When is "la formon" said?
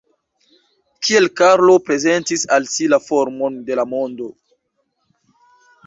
2.95-3.63